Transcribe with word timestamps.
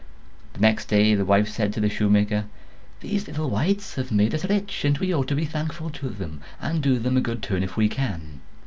The 0.53 0.59
next 0.61 0.85
day 0.85 1.13
the 1.13 1.25
wife 1.25 1.47
said 1.47 1.71
to 1.73 1.79
the 1.79 1.87
shoemaker. 1.87 2.45
'These 3.01 3.27
little 3.27 3.51
wights 3.51 3.93
have 3.97 4.11
made 4.11 4.33
us 4.33 4.45
rich, 4.49 4.83
and 4.83 4.97
we 4.97 5.13
ought 5.13 5.27
to 5.27 5.35
be 5.35 5.45
thankful 5.45 5.91
to 5.91 6.09
them, 6.09 6.41
and 6.59 6.81
do 6.81 6.97
them 6.97 7.17
a 7.17 7.21
good 7.21 7.43
turn 7.43 7.61
if 7.61 7.77
we 7.77 7.87
can. 7.87 8.41